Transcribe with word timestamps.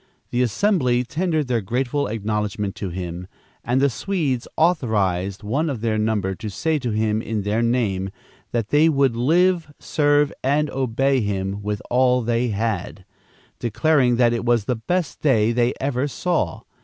The 0.31 0.41
assembly 0.41 1.03
tendered 1.03 1.47
their 1.47 1.61
grateful 1.61 2.07
acknowledgment 2.07 2.73
to 2.77 2.89
him, 2.89 3.27
and 3.63 3.79
the 3.79 3.87
Swedes 3.87 4.47
authorized 4.57 5.43
one 5.43 5.69
of 5.69 5.81
their 5.81 5.99
number 5.99 6.33
to 6.33 6.49
say 6.49 6.79
to 6.79 6.89
him 6.89 7.21
in 7.21 7.43
their 7.43 7.61
name 7.61 8.09
that 8.51 8.69
they 8.69 8.89
"would 8.89 9.15
live, 9.15 9.71
serve 9.77 10.33
and 10.43 10.71
obey 10.71 11.21
him 11.21 11.61
with 11.61 11.83
all 11.91 12.23
they 12.23 12.47
had," 12.47 13.05
declaring 13.59 14.15
that 14.15 14.33
it 14.33 14.43
was 14.43 14.65
"the 14.65 14.75
best 14.75 15.21
day 15.21 15.51
they 15.51 15.71
ever 15.79 16.07
saw." 16.07 16.61